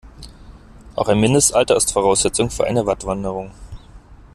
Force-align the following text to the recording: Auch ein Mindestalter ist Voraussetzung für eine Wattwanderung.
Auch 0.95 1.09
ein 1.09 1.19
Mindestalter 1.19 1.75
ist 1.75 1.93
Voraussetzung 1.93 2.49
für 2.49 2.65
eine 2.65 2.87
Wattwanderung. 2.87 3.51